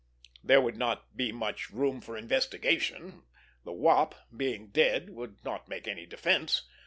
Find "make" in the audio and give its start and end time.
5.69-5.87